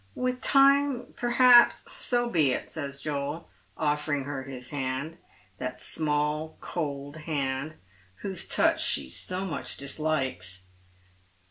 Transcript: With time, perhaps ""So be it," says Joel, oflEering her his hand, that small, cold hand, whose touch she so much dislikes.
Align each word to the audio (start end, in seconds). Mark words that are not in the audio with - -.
With 0.15 0.41
time, 0.41 1.13
perhaps 1.15 1.93
""So 2.03 2.27
be 2.27 2.53
it," 2.53 2.71
says 2.71 2.99
Joel, 2.99 3.47
oflEering 3.77 4.25
her 4.25 4.41
his 4.41 4.69
hand, 4.69 5.19
that 5.59 5.79
small, 5.79 6.57
cold 6.59 7.17
hand, 7.17 7.75
whose 8.23 8.47
touch 8.47 8.83
she 8.83 9.09
so 9.09 9.45
much 9.45 9.77
dislikes. 9.77 10.63